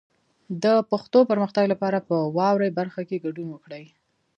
[0.63, 3.85] د پښتو پرمختګ لپاره په واورئ برخه کې ګډون وکړئ.